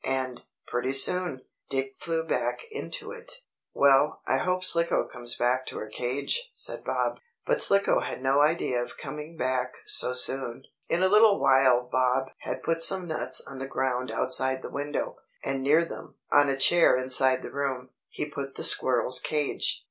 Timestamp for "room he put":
17.51-18.55